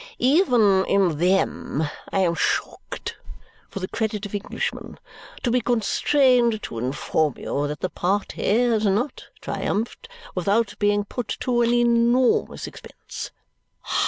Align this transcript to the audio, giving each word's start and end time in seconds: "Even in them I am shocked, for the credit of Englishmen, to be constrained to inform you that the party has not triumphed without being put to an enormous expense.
"Even 0.17 0.83
in 0.85 1.19
them 1.19 1.83
I 2.11 2.21
am 2.21 2.33
shocked, 2.33 3.17
for 3.69 3.79
the 3.79 3.87
credit 3.87 4.25
of 4.25 4.33
Englishmen, 4.33 4.97
to 5.43 5.51
be 5.51 5.61
constrained 5.61 6.63
to 6.63 6.79
inform 6.79 7.35
you 7.37 7.67
that 7.67 7.81
the 7.81 7.89
party 7.91 8.41
has 8.41 8.83
not 8.87 9.25
triumphed 9.41 10.09
without 10.33 10.73
being 10.79 11.05
put 11.05 11.37
to 11.41 11.61
an 11.61 11.71
enormous 11.71 12.65
expense. 12.65 13.29